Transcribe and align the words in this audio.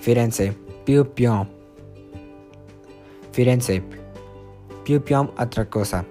Firenze, 0.00 0.56
più 0.82 1.12
più. 1.12 1.30
Firenze, 3.28 3.84
più 4.82 5.02
più 5.02 5.30
altra 5.34 5.66
cosa. 5.66 6.02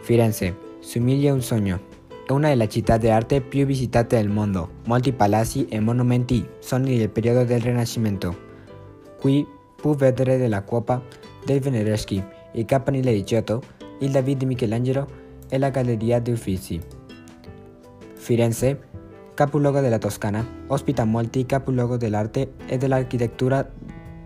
Firenze, 0.00 0.56
somiglia 0.80 1.32
un 1.32 1.40
sogno. 1.40 1.80
È 2.26 2.32
una 2.32 2.48
delle 2.48 2.68
città 2.68 2.96
d'arte 2.96 3.40
più 3.40 3.64
visitate 3.64 4.16
del 4.16 4.28
mondo. 4.28 4.70
Molti 4.86 5.12
palazzi 5.12 5.68
e 5.68 5.78
monumenti 5.78 6.44
sono 6.58 6.86
del 6.86 7.08
periodo 7.10 7.44
del 7.44 7.60
Rinascimento. 7.60 8.36
Qui 9.20 9.46
può 9.76 9.92
vedere 9.92 10.36
della 10.36 10.64
Coppa 10.64 11.00
dei 11.44 11.60
Venereschi, 11.60 12.20
il 12.54 12.64
Campanile 12.64 13.12
di 13.12 13.22
Giotto, 13.22 13.62
il 14.00 14.10
David 14.10 14.38
di 14.38 14.46
Michelangelo 14.46 15.06
e 15.48 15.58
la 15.58 15.70
Galleria 15.70 16.18
dei 16.18 16.34
Uffizi. 16.34 16.80
Firenze, 18.14 18.80
capoluogo 19.38 19.78
della 19.78 19.98
Toscana, 19.98 20.44
ospita 20.66 21.04
molti 21.04 21.46
capoluoghi 21.46 21.96
dell'arte 21.96 22.54
e 22.66 22.76
dell'architettura 22.76 23.64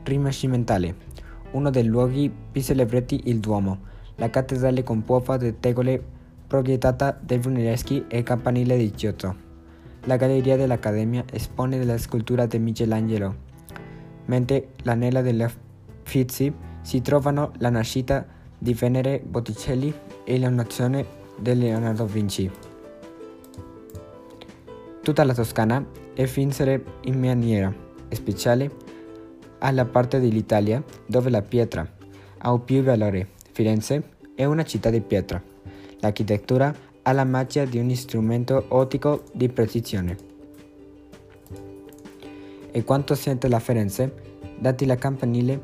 rinascimentale. 0.05 0.95
Uno 1.51 1.69
dei 1.69 1.84
luoghi 1.84 2.33
più 2.51 2.62
celebrati 2.62 3.20
il 3.25 3.39
Duomo, 3.39 3.79
la 4.17 4.30
cattedrale 4.30 4.83
con 4.83 5.05
popa 5.05 5.37
di 5.37 5.61
tegole 5.61 6.03
proiettata 6.47 7.15
dai 7.20 7.37
Brunelleschi 7.37 8.06
e 8.09 8.17
il 8.17 8.25
campanile 8.25 8.79
di 8.79 8.91
Giotto. 8.91 9.37
La 10.05 10.17
galleria 10.17 10.56
dell'Accademia 10.56 11.25
espone 11.31 11.84
la 11.84 11.98
scultura 11.98 12.47
di 12.47 12.59
Michelangelo, 12.59 13.37
mentre 14.25 14.69
l'anella 14.84 15.20
degli 15.20 15.42
Uffizi 15.42 16.51
si 16.81 17.03
trovano 17.03 17.53
la 17.59 17.69
nascita 17.69 18.25
di 18.56 18.73
Venere 18.73 19.20
Botticelli 19.23 19.92
e 20.25 20.39
l'annuazione 20.39 21.05
di 21.39 21.55
Leonardo 21.55 22.06
Vinci. 22.06 22.72
Tutta 25.03 25.25
la 25.25 25.34
Toscana 25.34 25.84
è 26.14 26.25
vincere 26.27 26.84
in 27.03 27.19
maniera 27.19 27.75
speciale 28.11 28.70
alla 29.58 29.84
parte 29.84 30.20
dell'Italia 30.20 30.81
dove 31.06 31.28
la 31.28 31.42
pietra 31.42 31.84
ha 32.39 32.58
più 32.61 32.84
valore. 32.84 33.30
Firenze 33.50 34.11
è 34.36 34.45
una 34.45 34.62
città 34.64 34.91
di 34.91 35.00
pietra. 35.00 35.42
L'architettura 35.98 36.73
ha 37.03 37.12
la 37.12 37.25
magia 37.25 37.64
di 37.64 37.78
un 37.78 37.92
strumento 37.97 38.67
ottico 38.69 39.25
di 39.33 39.48
precisione. 39.48 40.17
E 42.70 42.84
quanto 42.84 43.17
sente 43.17 43.48
la 43.48 43.58
Firenze, 43.58 44.14
dati 44.56 44.86
la 44.86 44.95
campanile 44.95 45.61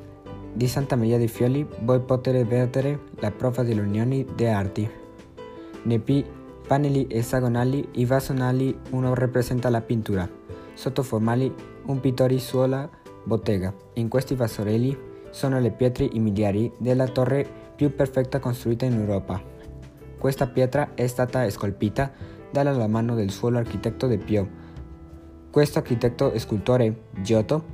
di 0.53 0.67
Santa 0.67 0.97
Maria 0.97 1.17
dei 1.17 1.29
Fioli, 1.29 1.65
voi 1.83 2.01
potete 2.01 2.45
vedere 2.45 3.03
la 3.21 3.31
prova 3.31 3.63
dell'unione 3.63 4.25
delle 4.35 4.51
arti. 4.51 4.91
Nei 5.85 6.01
pannelli 6.69 7.07
esagonali 7.09 7.89
e 7.93 8.05
vasonali 8.05 8.79
uno 8.91 9.15
rappresenta 9.15 9.71
la 9.71 9.81
pittura, 9.81 10.29
sotto 10.75 11.03
formali 11.03 11.53
un 11.87 11.99
pittore 11.99 12.39
sulla 12.39 12.89
bottega. 13.25 13.75
In 13.95 14.09
questi 14.09 14.35
vasorelli 14.35 14.97
sono 15.31 15.59
le 15.61 15.71
pietre 15.71 16.11
miliari 16.13 16.71
della 16.77 17.09
torre 17.09 17.47
più 17.75 17.95
perfetta 17.95 18.39
costruita 18.39 18.85
in 18.85 19.01
Europa. 19.01 19.43
Questa 20.19 20.47
pietra 20.47 20.91
è 20.95 21.07
stata 21.07 21.49
scolpita 21.49 22.13
dalla 22.51 22.87
mano 22.87 23.15
del 23.15 23.31
suo 23.31 23.49
architetto 23.49 24.07
De 24.07 24.19
Pio. 24.19 24.49
Questo 25.51 25.79
architetto 25.79 26.39
scultore, 26.39 27.05
Giotto, 27.23 27.65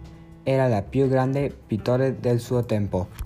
era 0.45 0.67
il 0.67 0.85
più 0.89 1.09
grande 1.09 1.53
pittore 1.67 2.21
del 2.21 2.39
suo 2.39 2.65
tempo. 2.65 3.24